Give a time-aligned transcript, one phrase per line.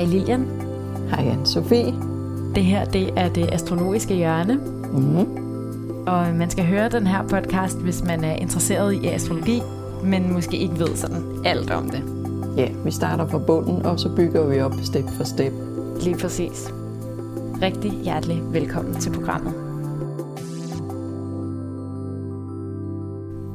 [0.00, 0.46] Hej Lilian.
[1.10, 1.94] Hej anne Sofie.
[2.54, 4.54] Det her det er det astrologiske hjørne.
[4.92, 6.06] Mm-hmm.
[6.06, 9.62] Og man skal høre den her podcast, hvis man er interesseret i astrologi,
[10.04, 12.02] men måske ikke ved sådan alt om det.
[12.56, 15.52] Ja, vi starter fra bunden, og så bygger vi op step for step.
[16.02, 16.72] Lige præcis.
[17.62, 19.54] Rigtig hjertelig velkommen til programmet.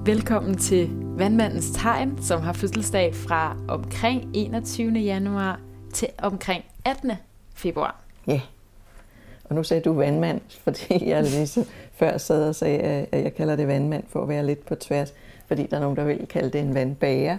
[0.05, 4.91] Velkommen til Vandmandens Tegn, som har fødselsdag fra omkring 21.
[4.91, 5.59] januar
[5.95, 7.11] til omkring 18.
[7.53, 7.95] februar.
[8.27, 8.41] Ja,
[9.43, 12.79] og nu sagde du vandmand, fordi jeg lige så før sad og sagde,
[13.11, 15.13] at jeg kalder det vandmand for at være lidt på tværs,
[15.47, 17.37] fordi der er nogen, der vil kalde det en vandbager,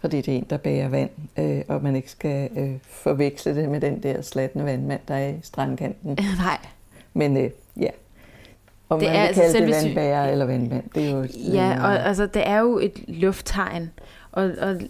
[0.00, 3.68] fordi det er en, der bager vand, øh, og man ikke skal øh, forveksle det
[3.68, 6.18] med den der slatne vandmand, der er i strandkanten.
[6.44, 6.58] Nej.
[7.14, 7.90] Men øh, ja,
[8.88, 11.26] om det man er, vil kalde altså, det vandbager eller vandmand, det er jo...
[11.52, 13.90] Ja, og altså, det er jo et lufttegn,
[14.32, 14.80] og, og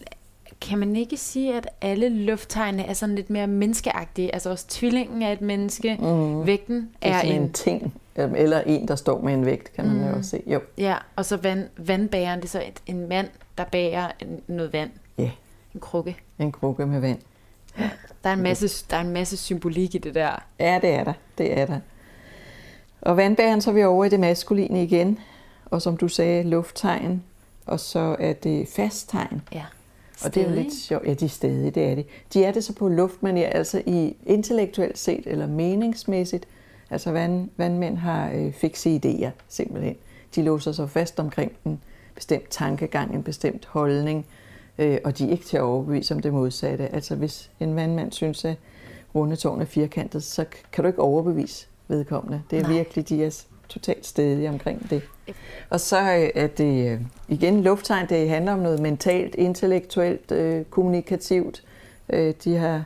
[0.60, 4.34] kan man ikke sige, at alle lufttegne er sådan lidt mere menneskeagtige?
[4.34, 6.46] Altså også tvillingen er et menneske, mm.
[6.46, 7.42] vægten er, er en...
[7.42, 10.08] en ting, eller en, der står med en vægt, kan man mm.
[10.08, 10.42] jo også se.
[10.46, 10.60] Jo.
[10.78, 14.10] Ja, og så vand, vandbæren, det er så et, en mand, der bærer
[14.46, 14.90] noget vand.
[15.18, 15.30] Ja.
[15.74, 16.16] En krukke.
[16.38, 17.18] En krukke med vand.
[17.78, 17.90] Ja.
[18.24, 20.42] Der er, en masse, der er en masse symbolik i det der.
[20.60, 21.12] Ja, det er der.
[21.38, 21.80] Det er der.
[23.00, 25.18] Og vandbæren, så er vi over i det maskuline igen.
[25.64, 27.22] Og som du sagde, lufttegn.
[27.66, 29.42] Og så er det fasttegn.
[29.52, 29.64] Ja.
[30.24, 31.06] Og det er jo lidt sjovt.
[31.06, 32.06] Ja, de er stadig, det er det.
[32.32, 36.48] De er det så på luftmanier, altså i intellektuelt set eller meningsmæssigt.
[36.90, 39.96] Altså vand, vandmænd har øh, fikse idéer, simpelthen.
[40.34, 41.80] De låser sig fast omkring en
[42.14, 44.26] bestemt tankegang, en bestemt holdning,
[44.78, 46.94] øh, og de er ikke til at overbevise om det modsatte.
[46.94, 48.56] Altså hvis en vandmand synes, at
[49.14, 52.42] rundetårn er firkantet, så kan du ikke overbevise vedkommende.
[52.50, 52.72] Det er Nej.
[52.72, 55.02] virkelig, de er totalt stedige omkring det.
[55.70, 55.96] Og så
[56.34, 61.62] er det øh, igen lufttegn, det handler om noget mentalt, intellektuelt, øh, kommunikativt.
[62.10, 62.84] Øh, de har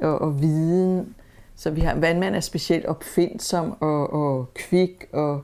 [0.00, 1.14] og, og viden.
[1.56, 5.42] Så vi har vandmand er specielt opfindsom og, og kvik og,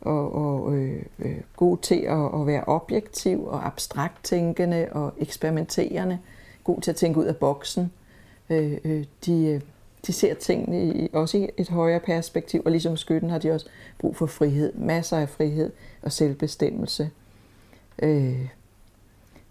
[0.00, 6.18] og, og øh, øh, god til at, at være objektiv og abstrakt tænkende og eksperimenterende.
[6.64, 7.92] God til at tænke ud af boksen.
[8.50, 9.60] Øh, øh, de, øh,
[10.06, 13.66] de ser tingene i, også i et højere perspektiv, og ligesom skytten har de også
[13.98, 15.70] brug for frihed, masser af frihed
[16.02, 17.10] og selvbestemmelse.
[18.02, 18.48] Øh,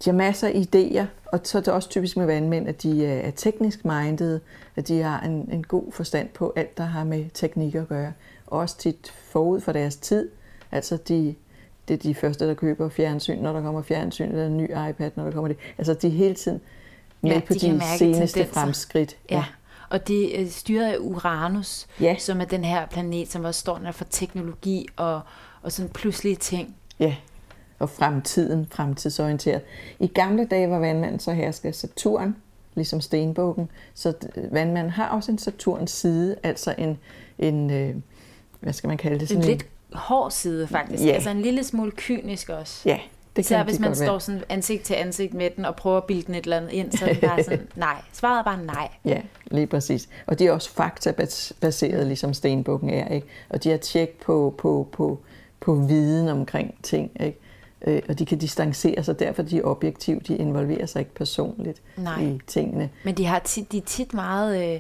[0.06, 3.06] de har masser af idéer, og så er det også typisk med vandmænd, at de
[3.06, 4.40] er teknisk minded,
[4.76, 8.14] at de har en, en god forstand på alt, der har med teknik at gøre.
[8.48, 10.30] Også tit forud for deres tid.
[10.72, 11.36] Altså de,
[11.88, 15.12] det er de første, der køber fjernsyn, når der kommer fjernsyn, eller en ny iPad,
[15.16, 15.58] når der kommer det.
[15.78, 16.62] Altså de er hele tiden
[17.22, 18.46] med ja, på de, de seneste tendenser.
[18.46, 19.18] fremskridt.
[19.30, 19.36] Ja.
[19.36, 19.46] ja.
[19.90, 22.16] Og det er styret af Uranus, ja.
[22.20, 25.22] som er den her planet, som også står der for teknologi og,
[25.62, 26.76] og sådan pludselige ting.
[27.00, 27.16] Ja,
[27.80, 29.62] og fremtiden, fremtidsorienteret.
[30.00, 32.36] I gamle dage var vandmanden så hersker Saturn,
[32.76, 33.70] ligesom stenbukken.
[33.94, 34.14] Så
[34.52, 36.98] vandmanden har også en Saturns side, altså en,
[37.40, 37.96] en øh,
[38.60, 39.28] hvad skal man kalde det?
[39.28, 39.98] Sådan en lidt en...
[39.98, 41.12] hård side faktisk, ja.
[41.12, 42.82] altså en lille smule kynisk også.
[42.90, 43.00] Ja,
[43.40, 46.22] det Især hvis man står sådan ansigt til ansigt med den og prøver at bilde
[46.22, 48.02] den et eller andet ind, så er det bare sådan, nej.
[48.14, 48.90] Svaret er bare nej.
[49.06, 50.10] Ja, lige præcis.
[50.28, 53.08] Og de er også faktabaseret, ligesom stenbukken er.
[53.08, 53.28] Ikke?
[53.50, 55.20] Og de har tjek på, på, på,
[55.60, 57.12] på viden omkring ting.
[57.20, 57.40] Ikke?
[57.88, 60.20] Øh, og de kan distancere sig, derfor de er objektive.
[60.20, 62.22] De involverer sig ikke personligt nej.
[62.22, 62.90] i tingene.
[63.04, 64.74] Men de, har tit, de er tit meget...
[64.74, 64.80] Øh,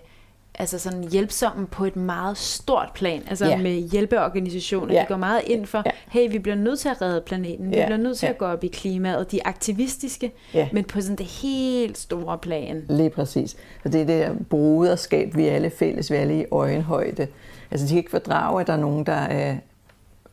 [0.59, 3.57] altså sådan hjælpsomme på et meget stort plan, altså ja.
[3.57, 4.93] med hjælpeorganisationer.
[4.93, 5.01] Ja.
[5.01, 5.91] De går meget ind for, ja.
[6.09, 7.85] hey, vi bliver nødt til at redde planeten, vi ja.
[7.85, 8.31] bliver nødt til ja.
[8.31, 9.31] at gå op i klimaet.
[9.31, 10.69] De er aktivistiske, ja.
[10.71, 12.85] men på sådan det helt store plan.
[12.89, 13.57] Lige præcis.
[13.85, 17.27] Og det er det broderskab, vi alle fælles, vi er alle i øjenhøjde.
[17.71, 19.55] Altså de kan ikke fordrage, at der er nogen, der er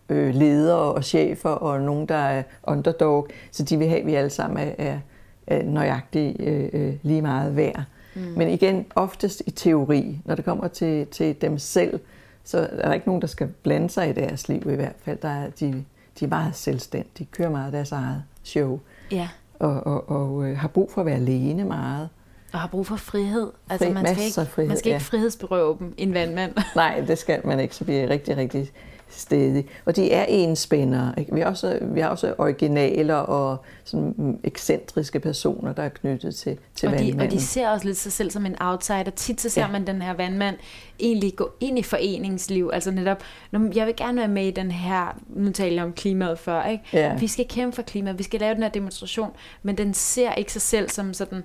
[0.09, 3.29] øh, ledere og chefer, og nogen, der er underdog.
[3.53, 4.99] Så de vil have, at vi alle sammen er, er,
[5.47, 7.83] er nøjagtigt øh, øh, lige meget værd.
[8.17, 8.23] Mm.
[8.37, 12.01] Men igen, oftest i teori, når det kommer til, til dem selv,
[12.45, 15.19] så er der ikke nogen, der skal blande sig i deres liv i hvert fald.
[15.23, 15.85] Der er, de,
[16.21, 18.81] de er meget selvstændige, de kører meget deres eget show.
[19.11, 19.29] Ja.
[19.59, 22.09] Og, og, og øh, har brug for at være alene meget.
[22.53, 23.51] Og har brug for frihed.
[23.71, 24.99] Altså, Fri, man skal ikke, frihed, man skal ikke ja.
[24.99, 26.53] frihedsberøve dem, en vandmand.
[26.77, 28.71] Nej, det skal man ikke, så bliver rigtig, rigtig
[29.09, 29.67] stedig.
[29.85, 31.15] Og de er enspændere.
[31.19, 31.35] Ikke?
[31.35, 36.59] Vi, har også, vi har også originaler og sådan ekscentriske personer, der er knyttet til,
[36.75, 37.21] til og de, vandmanden.
[37.21, 39.11] Og de ser også lidt sig selv som en outsider.
[39.17, 39.71] Tit så ser ja.
[39.71, 40.57] man den her vandmand
[41.01, 42.71] egentlig gå ind i foreningsliv.
[42.73, 43.23] Altså netop,
[43.53, 46.85] jeg vil gerne være med i den her, nu taler jeg om klimaet før, ikke?
[46.93, 47.17] Ja.
[47.17, 49.31] vi skal kæmpe for klimaet, vi skal lave den her demonstration,
[49.63, 51.43] men den ser ikke sig selv som sådan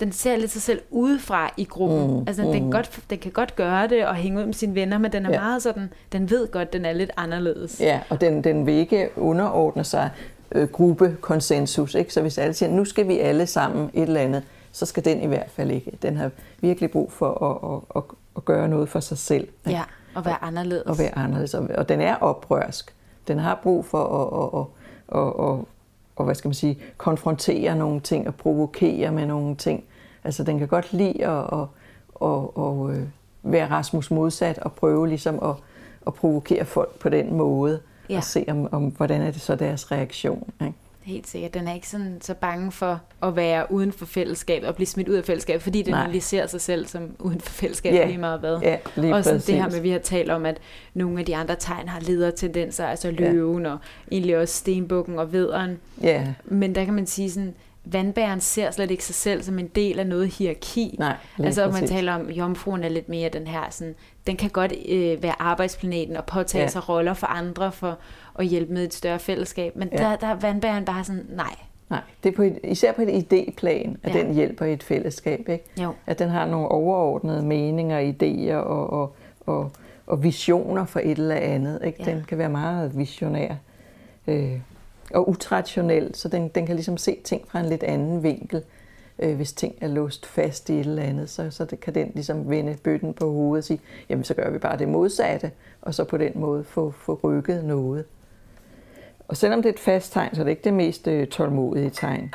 [0.00, 2.10] den ser lidt sig selv udefra i gruppen.
[2.10, 2.58] Mm, altså, den, mm.
[2.58, 5.26] kan godt, den kan godt gøre det og hænge ud med sine venner, men den
[5.26, 5.40] er ja.
[5.40, 7.80] meget sådan, den ved godt, den er lidt anderledes.
[7.80, 10.10] Ja, og den, den vil ikke underordne sig
[10.52, 11.94] øh, gruppekonsensus.
[11.94, 12.12] Ikke?
[12.12, 15.22] Så hvis alle siger, nu skal vi alle sammen et eller andet, så skal den
[15.22, 15.92] i hvert fald ikke.
[16.02, 19.48] Den har virkelig brug for at, at, at, at gøre noget for sig selv.
[19.66, 19.82] Ja,
[20.14, 20.82] og være anderledes.
[20.86, 21.54] Og være anderledes.
[21.54, 22.94] Og, og den er oprørsk.
[23.28, 24.66] Den har brug for at, at,
[25.20, 25.75] at, at, at
[26.24, 29.84] hvad skal man sige, konfrontere nogle ting og provokere med nogle ting.
[30.24, 31.66] Altså den kan godt lide at, at,
[32.22, 33.06] at, at, at
[33.42, 35.54] være Rasmus modsat og prøve ligesom at,
[36.06, 37.80] at provokere folk på den måde.
[38.10, 38.16] Ja.
[38.16, 40.50] Og se, om, om, hvordan er det så deres reaktion.
[40.60, 40.74] Ikke?
[41.06, 41.54] Helt sikkert.
[41.54, 45.08] Den er ikke sådan så bange for at være uden for fællesskabet og blive smidt
[45.08, 48.08] ud af fællesskabet, fordi den lige ser sig selv som uden for fællesskabet yeah.
[48.08, 48.58] lige meget hvad.
[48.62, 50.58] Ja, lige og sådan det her med, vi har talt om, at
[50.94, 53.72] nogle af de andre tegn har ledertendenser, altså løven yeah.
[53.72, 53.78] og
[54.12, 55.78] egentlig også stenbukken og vederen.
[56.04, 56.26] Yeah.
[56.44, 57.54] Men der kan man sige sådan,
[57.92, 60.96] vandbæren ser slet ikke sig selv som en del af noget hierarki.
[60.98, 63.94] Nej, altså om man taler om, jomfruen er lidt mere den her, sådan,
[64.26, 66.68] den kan godt øh, være arbejdsplaneten og påtage ja.
[66.68, 67.98] sig roller for andre for
[68.38, 69.76] at hjælpe med et større fællesskab.
[69.76, 69.96] Men ja.
[69.96, 71.54] der, der er vandbæren bare sådan, nej.
[71.90, 74.20] Nej, det er på et, især på et idéplan, at ja.
[74.20, 75.48] den hjælper i et fællesskab.
[75.48, 75.64] Ikke?
[75.82, 75.92] Jo.
[76.06, 79.70] At den har nogle overordnede meninger, idéer og, og, og,
[80.06, 81.80] og visioner for et eller andet.
[81.84, 82.02] Ikke?
[82.06, 82.10] Ja.
[82.10, 83.54] Den kan være meget visionær.
[84.26, 84.58] Øh,
[85.14, 88.62] og utraditionel, så den, den kan ligesom se ting fra en lidt anden vinkel.
[89.18, 92.10] Øh, hvis ting er låst fast i et eller andet, så, så det, kan den
[92.14, 95.50] ligesom vende bøtten på hovedet og sige, jamen så gør vi bare det modsatte,
[95.82, 98.04] og så på den måde få, få rykket noget.
[99.28, 101.90] Og selvom det er et fast tegn, så er det ikke det mest øh, tålmodige
[101.90, 102.34] tegn.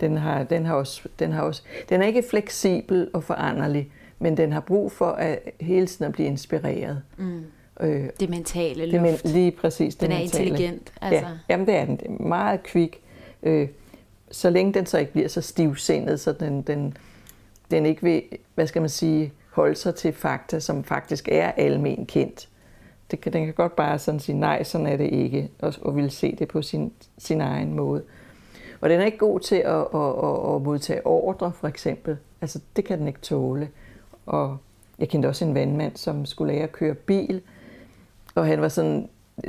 [0.00, 4.36] Den, har, den, har også, den, har også, den er ikke fleksibel og foranderlig, men
[4.36, 7.02] den har brug for at hele tiden at blive inspireret.
[7.16, 7.44] Mm.
[7.82, 9.22] Øh, det mentale luft.
[9.22, 9.94] Det, lige præcis.
[9.94, 10.44] Den det er mentale.
[10.44, 10.92] intelligent.
[11.00, 11.26] Altså.
[11.26, 11.96] Ja, jamen det er den.
[11.96, 13.00] Det er meget kvik.
[13.42, 13.68] Øh,
[14.30, 16.96] så længe den så ikke bliver så stivsindet, så den, den,
[17.70, 18.22] den ikke vil,
[18.54, 22.48] hvad skal man sige, holde sig til fakta, som faktisk er almen kendt.
[23.10, 25.96] Det kan, den kan godt bare sådan sige, nej, sådan er det ikke, og, og
[25.96, 28.02] vil se det på sin, sin egen måde.
[28.80, 32.16] Og den er ikke god til at, at, at, at modtage ordre, for eksempel.
[32.40, 33.68] Altså, det kan den ikke tåle.
[34.26, 34.58] Og
[34.98, 37.40] jeg kendte også en vandmand, som skulle lære at køre bil,
[38.34, 39.08] og han var sådan,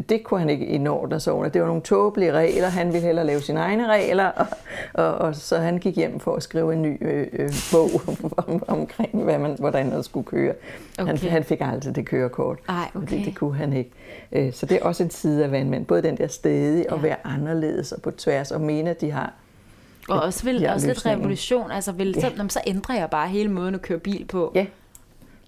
[0.10, 1.50] det kunne han ikke indordne sig under.
[1.50, 2.68] Det var nogle tåbelige regler.
[2.68, 4.46] Han ville hellere lave sine egne regler, og,
[4.94, 7.90] og, og så han gik hjem for at skrive en ny øh, øh, bog
[8.38, 10.54] om, omkring, hvad man, hvordan man skulle køre.
[11.00, 11.08] Okay.
[11.08, 13.08] Han, han fik aldrig det kørekort, Ej, okay.
[13.08, 13.92] fordi det kunne han ikke.
[14.32, 15.86] Øh, så det er også en side af vandmænd.
[15.86, 16.94] Både den der stedige ja.
[16.94, 19.34] og være anderledes og på tværs og mene, at de har
[20.10, 21.72] og også, vil, også lidt revolution.
[21.72, 22.22] Altså, vil, ja.
[22.22, 24.52] så, så ændrer jeg bare hele måden at køre bil på.
[24.56, 24.66] Ja,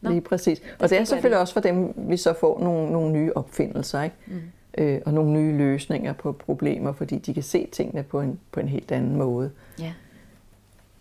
[0.06, 0.12] Nå.
[0.12, 0.62] Lige præcis.
[0.80, 4.16] Og det er selvfølgelig også for dem, vi så får nogle, nogle nye opfindelser, ikke?
[4.28, 4.42] Mm.
[4.78, 8.60] Øh, og nogle nye løsninger på problemer, fordi de kan se tingene på en, på
[8.60, 9.52] en helt anden måde.
[9.80, 9.94] Ja.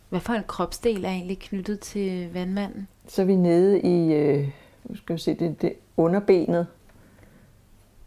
[0.08, 2.88] Hvad for en kropsdel er egentlig knyttet til vandmanden?
[3.08, 4.48] Så er vi nede i, øh,
[4.94, 6.66] skal vi se, det, det underbenet,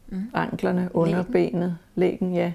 [0.08, 0.24] mm.
[0.34, 2.52] anklerne, underbenet, lægen, ja.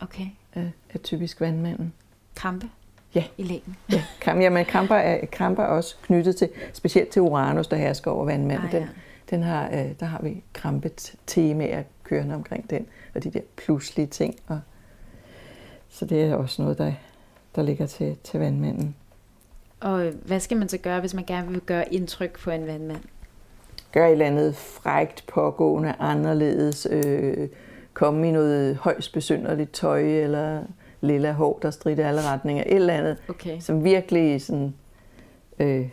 [0.00, 0.26] Okay.
[0.52, 1.92] Er, er typisk vandmanden.
[2.34, 2.68] Krampe?
[3.14, 3.24] Ja.
[3.38, 3.76] i lægen.
[3.92, 8.10] Ja, kram, jamen, kramper, er, kramper er også knyttet til, specielt til Uranus, der hersker
[8.10, 8.66] over vandmanden.
[8.66, 8.78] Ah, ja.
[8.78, 8.88] Den,
[9.30, 14.06] den har, øh, der har vi krampet temaer kørende omkring den, og de der pludselige
[14.06, 14.36] ting.
[14.46, 14.60] Og,
[15.88, 16.92] så det er også noget, der,
[17.56, 18.94] der ligger til, til vandmanden.
[19.80, 23.00] Og hvad skal man så gøre, hvis man gerne vil gøre indtryk på en vandmand?
[23.92, 27.48] Gør et eller andet frægt, pågående, anderledes, øh,
[27.92, 30.62] komme i noget højst besynderligt tøj, eller
[31.04, 33.60] lilla hår, der strider alle retninger, et eller andet, okay.
[33.60, 34.74] som virkelig sådan,
[35.58, 35.88] øh,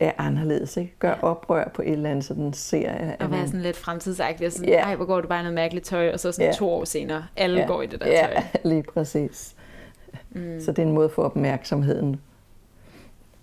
[0.00, 0.76] er anderledes.
[0.76, 0.94] Ikke?
[0.98, 1.22] Gør ja.
[1.22, 2.90] oprør på et eller andet, så den ser...
[2.90, 4.80] At og være sådan lidt fremtidsagtig, og sådan, ja.
[4.80, 6.52] ej, hvor går du bare noget mærkeligt tøj, og så sådan ja.
[6.52, 7.66] to år senere, alle ja.
[7.66, 8.14] går i det der tøj.
[8.14, 9.54] Ja, lige præcis.
[10.30, 10.60] Mm.
[10.60, 12.20] Så det er en måde at få opmærksomheden.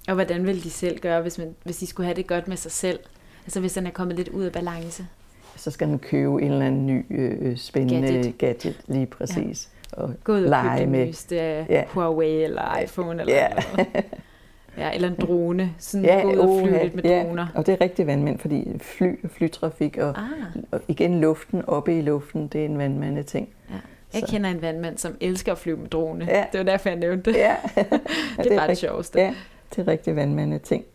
[0.08, 2.58] Og hvordan vil de selv gøre, hvis, man, hvis de skulle have det godt med
[2.58, 3.00] sig selv?
[3.46, 5.08] Altså hvis den er kommet lidt ud af balance?
[5.56, 8.38] Så skal den købe en eller anden ny øh, spændende gadget.
[8.38, 9.70] gadget, lige præcis.
[9.74, 11.06] Ja og Gå ud og lege med.
[11.06, 11.36] Nyeste,
[11.70, 11.84] ja.
[11.88, 13.48] Huawei eller iPhone eller ja.
[13.50, 14.06] noget.
[14.78, 15.74] Ja, eller en drone.
[15.78, 17.24] Sådan ja, gå ud og flyve lidt med ja.
[17.24, 17.48] droner.
[17.56, 20.64] Og det er rigtig vandmænd, fordi fly og flytrafik og, ah.
[20.72, 23.50] og igen luften, oppe i luften, det er en vandmande ting.
[23.70, 23.76] Ja.
[24.14, 24.32] Jeg Så.
[24.32, 26.26] kender en vandmand, som elsker at flyve med drone.
[26.26, 26.46] Ja.
[26.52, 27.38] Det var derfor, jeg nævnte det.
[27.38, 27.56] Ja.
[27.76, 27.90] det,
[28.38, 29.20] det er bare det sjoveste.
[29.20, 29.36] Ja,
[29.76, 30.86] det er rigtig vandmande ting.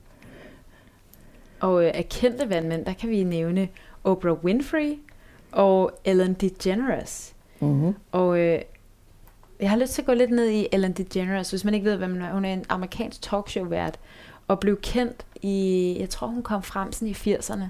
[1.61, 3.69] Og øh, af kendte vandmænd, der kan vi nævne
[4.05, 4.99] Oprah Winfrey
[5.53, 7.35] og Ellen DeGeneres.
[7.61, 7.95] Mm-hmm.
[8.13, 8.59] Og øh,
[9.63, 11.97] jeg har lyst til at gå lidt ned i Ellen DeGeneres, hvis man ikke ved,
[11.97, 12.33] hvem hun er.
[12.33, 13.99] Hun er en amerikansk talkshow-vært,
[14.49, 17.65] og blev kendt i, jeg tror hun kom frem sådan i 80'erne,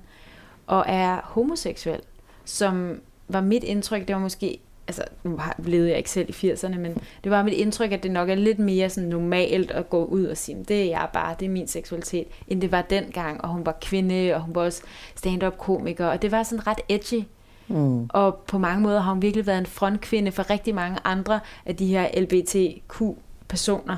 [0.66, 2.00] og er homoseksuel,
[2.44, 4.58] som var mit indtryk, det var måske,
[4.88, 8.10] altså nu levede jeg ikke selv i 80'erne, men det var mit indtryk, at det
[8.10, 11.34] nok er lidt mere sådan normalt at gå ud og sige, det er jeg bare,
[11.40, 14.62] det er min seksualitet, end det var dengang, og hun var kvinde, og hun var
[14.62, 14.82] også
[15.14, 17.24] stand-up komiker, og det var sådan ret edgy,
[17.68, 18.06] Mm.
[18.08, 21.76] Og på mange måder har hun virkelig været en frontkvinde for rigtig mange andre af
[21.76, 23.96] de her LBTQ-personer.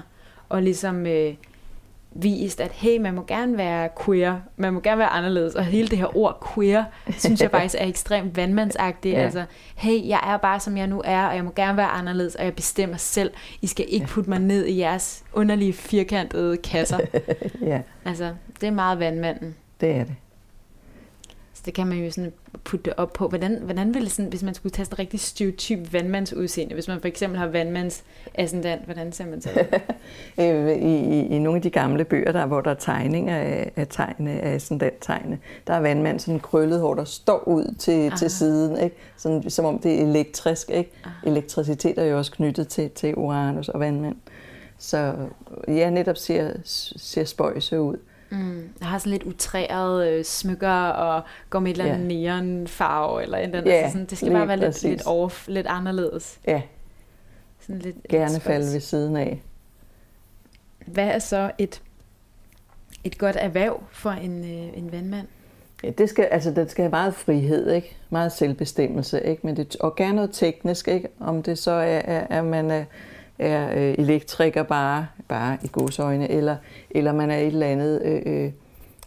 [0.49, 1.35] og ligesom øh,
[2.15, 5.89] vist, at hey, man må gerne være queer, man må gerne være anderledes, og hele
[5.89, 6.85] det her ord queer,
[7.19, 9.17] synes jeg faktisk er ekstremt vandmandsagtigt.
[9.17, 9.23] Ja.
[9.23, 9.45] Altså,
[9.75, 12.45] hey, jeg er bare som jeg nu er, og jeg må gerne være anderledes, og
[12.45, 13.31] jeg bestemmer selv.
[13.63, 16.99] I skal ikke putte mig ned i jeres underlige firkantede kasser.
[17.61, 17.81] ja.
[18.05, 19.55] Altså, det er meget vandmanden.
[19.81, 20.15] Det er det
[21.65, 22.33] det kan man jo sådan
[22.65, 23.29] putte op på.
[23.29, 27.01] Hvordan, hvordan ville sådan, hvis man skulle tage sådan en rigtig stereotyp vandmandsudseende, hvis man
[27.01, 28.05] for eksempel har vandmands
[28.35, 29.51] ascendant, hvordan ser man så
[30.41, 33.73] øh, I, i, I nogle af de gamle bøger, der, hvor der er tegninger af,
[33.77, 38.31] af tegne, af ascendant-tegne, der er vandmand sådan krøllet hår, der står ud til, til
[38.31, 38.97] siden, ikke?
[39.17, 40.71] Sådan, som om det er elektrisk.
[40.71, 40.91] Ikke?
[41.05, 41.15] Aha.
[41.31, 44.17] Elektricitet er jo også knyttet til, til Uranus og vandmand.
[44.79, 45.15] Så
[45.69, 46.53] ja, netop ser,
[46.97, 47.97] ser spøjse ud.
[48.35, 48.69] Mm.
[48.81, 52.43] Jeg har sådan lidt utræret øh, smykker og går med et eller andet yeah.
[52.43, 53.71] neonfarve eller en eller.
[53.71, 56.41] Ja, altså sådan, det skal bare være lidt, lidt, over, lidt anderledes.
[56.47, 56.63] Ja.
[57.61, 59.43] Sådan lidt, Gerne falde ved siden af.
[60.87, 61.83] Hvad er så et,
[63.05, 65.27] et godt erhverv for en, øh, en vandmand?
[65.85, 67.97] Ja, det skal, altså, det skal have meget frihed, ikke?
[68.11, 69.47] meget selvbestemmelse, ikke?
[69.47, 71.09] Men det, og gerne noget teknisk, ikke?
[71.21, 72.85] om det så er, er, er man er,
[73.39, 76.57] er øh, elektriker bare, bare i godsøjne, eller,
[76.91, 78.53] eller man er et eller andet øh, øh,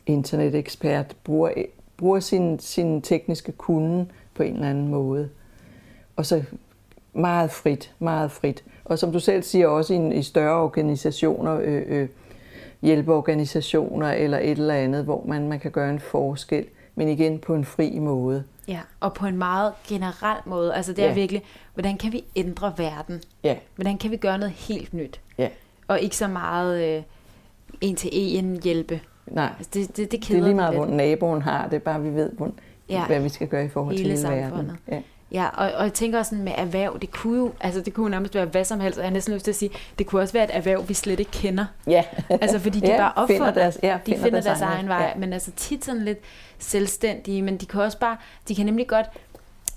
[0.06, 1.52] internetekspert, bruger,
[1.98, 4.06] bruger sin, sin tekniske kunde
[4.36, 5.30] på en eller anden måde.
[6.16, 6.44] Og så
[7.14, 8.64] meget frit, meget frit.
[8.86, 12.10] Og som du selv siger, også i, i større organisationer, øh, øh,
[12.82, 17.56] hjælpeorganisationer eller et eller andet, hvor man, man kan gøre en forskel, men igen på
[17.56, 18.44] en fri måde.
[18.68, 20.76] Ja, og på en meget generel måde.
[20.76, 21.14] Altså det er ja.
[21.14, 21.44] virkelig,
[21.74, 23.22] hvordan kan vi ændre verden?
[23.44, 23.56] Ja.
[23.76, 25.22] Hvordan kan vi gøre noget helt nyt?
[25.38, 25.50] Ja.
[25.88, 27.04] Og ikke så meget øh,
[27.82, 29.02] en til en hjælpe.
[29.28, 32.10] Nej, altså det, det, det, det er lige meget, hvor naboen har det, bare vi
[32.10, 32.52] ved, hvor,
[32.90, 33.06] ja.
[33.06, 34.72] hvad vi skal gøre i forhold hele til hele verden.
[34.92, 35.02] Ja.
[35.32, 38.12] Ja, og, og jeg tænker også sådan med erhverv, det kunne jo, altså det kunne
[38.12, 40.22] nærmest være hvad som helst, og jeg har næsten lyst til at sige, det kunne
[40.22, 41.66] også være et erhverv, vi slet ikke kender.
[41.88, 42.04] Ja.
[42.30, 44.88] altså fordi de ja, bare opfundet, finder deres, ja, finder de finder deres, deres egen
[44.88, 45.20] vej, ja.
[45.20, 46.20] men altså tit sådan lidt
[46.60, 48.18] selvstændige, men de kan også bare,
[48.48, 49.06] de kan nemlig godt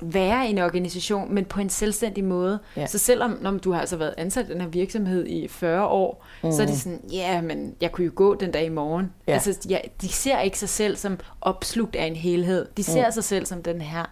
[0.03, 2.59] være i en organisation, men på en selvstændig måde.
[2.77, 2.87] Ja.
[2.87, 6.27] Så selvom når du har altså været ansat i den her virksomhed i 40 år,
[6.43, 6.53] mm.
[6.53, 9.13] så er det sådan, ja, yeah, men jeg kunne jo gå den dag i morgen.
[9.27, 9.33] Ja.
[9.33, 12.67] Altså, ja, de ser ikke sig selv som opslugt af en helhed.
[12.77, 13.13] De ser mm.
[13.13, 14.05] sig selv som den her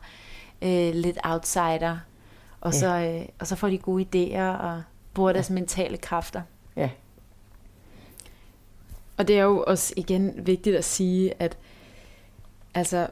[0.62, 1.98] øh, lidt outsider.
[2.60, 2.78] Og, ja.
[2.78, 4.82] så, øh, og så får de gode idéer og
[5.14, 5.54] bruger deres ja.
[5.54, 6.42] mentale kræfter.
[6.76, 6.90] Ja.
[9.16, 11.56] Og det er jo også igen vigtigt at sige, at
[12.74, 13.06] altså,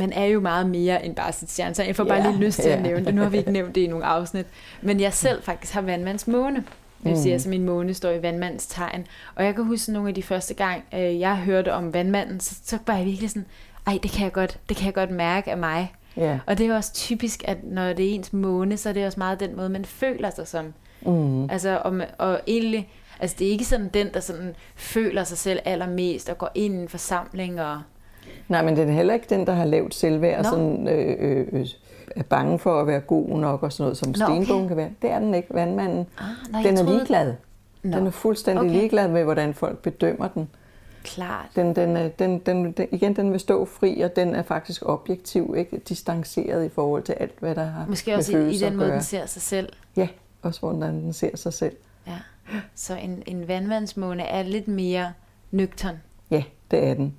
[0.00, 1.74] man er jo meget mere end bare sit stjerne.
[1.74, 2.76] Så jeg får bare yeah, lige lyst til yeah.
[2.76, 3.14] at nævne det.
[3.14, 4.46] Nu har vi ikke nævnt det i nogle afsnit.
[4.82, 6.64] Men jeg selv faktisk har vandmands måne.
[7.04, 7.50] Det vil sige, at mm.
[7.50, 9.06] min måne står i vandmandens tegn.
[9.34, 12.54] Og jeg kan huske nogle af de første gang, øh, jeg hørte om vandmanden, så,
[12.64, 13.46] så var jeg virkelig sådan,
[13.86, 15.92] ej, det kan jeg godt, det kan jeg godt mærke af mig.
[16.18, 16.38] Yeah.
[16.46, 19.20] Og det er også typisk, at når det er ens måne, så er det også
[19.20, 20.74] meget den måde, man føler sig som.
[21.02, 21.50] Mm.
[21.50, 22.88] Altså, og, og egentlig,
[23.20, 26.74] altså det er ikke sådan den, der sådan føler sig selv allermest og går ind
[26.74, 27.80] i en forsamling og
[28.48, 31.46] Nej, men det er heller ikke den, der har lavt selvværd og sådan, øh, øh,
[31.52, 31.66] øh,
[32.16, 34.68] er bange for at være god nok og sådan noget, som Nå, stenbogen okay.
[34.68, 34.90] kan være.
[35.02, 36.06] Det er den ikke, vandmanden.
[36.18, 36.92] Ah, nej, den er troede...
[36.92, 37.34] ligeglad.
[37.82, 37.98] Nå.
[37.98, 38.72] Den er fuldstændig okay.
[38.72, 40.48] ligeglad med, hvordan folk bedømmer den.
[41.04, 41.46] Klart.
[41.56, 45.54] Den, den, den, den, den, igen, den vil stå fri, og den er faktisk objektiv,
[45.58, 48.90] ikke distanceret i forhold til alt, hvad der har Måske også i, i den måde,
[48.90, 49.68] den ser sig selv.
[49.96, 50.08] Ja,
[50.42, 51.76] også hvordan den ser sig selv.
[52.06, 52.18] Ja.
[52.74, 55.12] Så en, en vandvandsmåne er lidt mere
[55.50, 55.96] nøgtern.
[56.30, 57.14] Ja, det er den.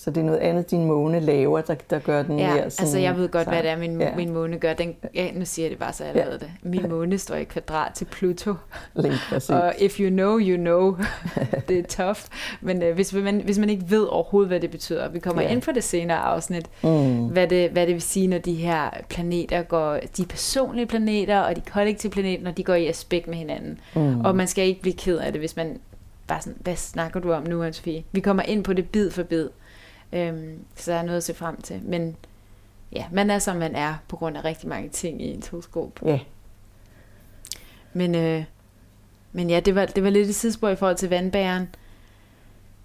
[0.00, 2.84] Så det er noget andet, din måne laver, der, der gør den ja, mere sådan...
[2.84, 4.16] altså jeg ved godt, hvad det er, min, ja.
[4.16, 4.72] min måne gør.
[4.72, 6.32] Den, ja, nu siger jeg det bare, så jeg ja.
[6.32, 6.50] det.
[6.62, 8.54] Min måne står i kvadrat til Pluto.
[8.94, 9.14] Lige
[9.48, 10.96] Og if you know, you know.
[11.68, 12.20] det er tough.
[12.60, 15.48] Men uh, hvis, man, hvis man ikke ved overhovedet, hvad det betyder, vi kommer ja.
[15.48, 17.26] ind på det senere afsnit, mm.
[17.26, 21.56] hvad, det, hvad det vil sige, når de her planeter går, de personlige planeter og
[21.56, 23.80] de kollektive planeter, når de går i aspekt med hinanden.
[23.94, 24.20] Mm.
[24.20, 25.80] Og man skal ikke blive ked af det, hvis man
[26.26, 28.02] bare sådan, hvad snakker du om nu, Anne-Sophie?
[28.12, 29.48] Vi kommer ind på det bid for bid.
[30.12, 31.80] Øhm, så der er noget at se frem til.
[31.84, 32.16] Men
[32.92, 36.00] ja, man er som man er, på grund af rigtig mange ting i en horoskop.
[36.04, 36.20] Ja.
[37.92, 38.44] Men, øh,
[39.32, 41.68] men ja, det var, det var lidt et sidespor i forhold til vandbæren.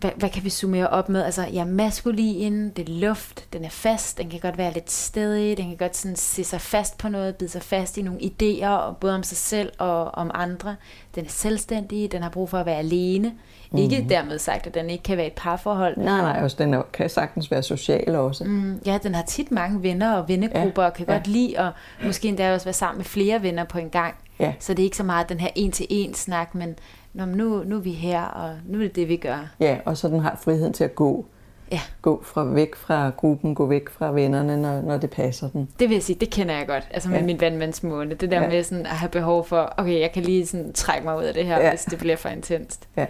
[0.05, 1.23] Hvad, hvad kan vi summere op med?
[1.23, 5.57] Altså, ja, maskulin, det er luft, den er fast, den kan godt være lidt stedig,
[5.57, 8.93] den kan godt sådan se sig fast på noget, bide sig fast i nogle idéer,
[8.93, 10.75] både om sig selv og om andre.
[11.15, 13.33] Den er selvstændig, den har brug for at være alene.
[13.71, 13.77] Mm.
[13.77, 14.09] Ikke mhm.
[14.09, 15.97] dermed sagt, at den ikke kan være et parforhold.
[15.97, 18.43] Nej, nej, også den kan sagtens være social også.
[18.43, 21.13] Mm, ja, den har tit mange venner og vennegrupper, ja, og kan ja.
[21.13, 21.71] godt lide at
[22.05, 24.15] måske endda også være sammen med flere venner på en gang.
[24.39, 24.53] Ja.
[24.59, 26.75] Så det er ikke så meget den her en-til-en snak, men
[27.15, 29.49] Nå, nu, nu er vi her, og nu er det det, vi gør.
[29.59, 31.25] Ja, og så den har friheden til at gå.
[31.71, 31.81] Ja.
[32.01, 35.69] Gå fra væk fra gruppen, gå væk fra vennerne, når, når det passer den.
[35.79, 37.25] Det vil jeg sige, det kender jeg godt, altså med ja.
[37.25, 38.15] min vandmandsmåne.
[38.15, 38.49] Det der ja.
[38.49, 41.33] med sådan at have behov for, okay, jeg kan lige sådan trække mig ud af
[41.33, 41.69] det her, ja.
[41.69, 42.87] hvis det bliver for intenst.
[42.97, 43.05] Ja.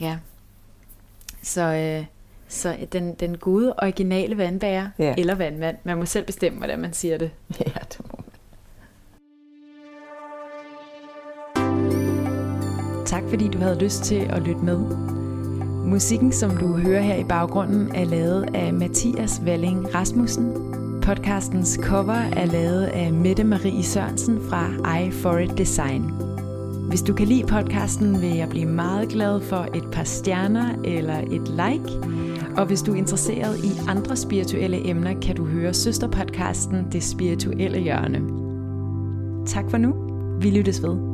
[0.00, 0.16] Ja.
[1.42, 2.04] Så, øh,
[2.48, 5.14] så den, den gode, originale vandbærer, ja.
[5.18, 7.30] eller vandmand, man må selv bestemme, hvordan man siger det.
[7.60, 8.13] Ja, det må
[13.14, 14.78] Tak fordi du havde lyst til at lytte med.
[15.84, 20.52] Musikken, som du hører her i baggrunden, er lavet af Mathias Valling Rasmussen.
[21.02, 26.02] Podcastens cover er lavet af Mette Marie Sørensen fra I For It Design.
[26.88, 31.18] Hvis du kan lide podcasten, vil jeg blive meget glad for et par stjerner eller
[31.18, 31.98] et like.
[32.56, 37.78] Og hvis du er interesseret i andre spirituelle emner, kan du høre søsterpodcasten Det Spirituelle
[37.78, 38.20] Hjørne.
[39.46, 39.94] Tak for nu.
[40.40, 41.13] Vi lyttes ved.